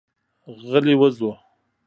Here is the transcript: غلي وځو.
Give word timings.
غلي 0.69 0.95
وځو. 0.99 1.31